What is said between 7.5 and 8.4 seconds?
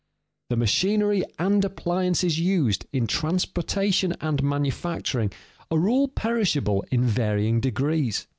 degrees.